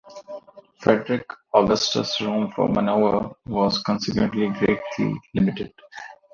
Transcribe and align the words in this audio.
Frederick 0.79 1.27
Augustus' 1.53 2.19
room 2.21 2.51
for 2.55 2.67
maneuver 2.67 3.35
was 3.45 3.83
consequently 3.83 4.49
greatly 4.49 5.13
limited. 5.35 5.71